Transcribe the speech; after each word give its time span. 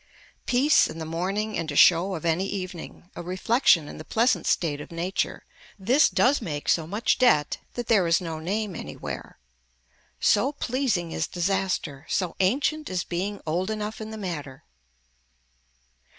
Peace 0.47 0.87
and 0.89 0.99
the 0.99 1.05
morning 1.05 1.55
and 1.59 1.71
a 1.71 1.75
show 1.75 2.15
of 2.15 2.25
any 2.25 2.47
evening, 2.47 3.11
a 3.15 3.21
reflection 3.21 3.87
and 3.87 3.99
the 3.99 4.03
pleasant 4.03 4.47
state 4.47 4.81
of 4.81 4.91
nature, 4.91 5.45
this 5.77 6.09
does 6.09 6.41
make 6.41 6.67
so 6.67 6.87
much 6.87 7.19
debt 7.19 7.59
that 7.75 7.85
there 7.85 8.07
is 8.07 8.19
no 8.19 8.39
name 8.39 8.75
anywhere. 8.75 9.37
So 10.19 10.53
pleasing 10.53 11.11
is 11.11 11.27
disaster, 11.27 12.07
so 12.09 12.35
ancient 12.39 12.89
is 12.89 13.03
being 13.03 13.41
old 13.45 13.69
enough 13.69 14.01
in 14.01 14.09
the 14.09 14.17
matter. 14.17 14.63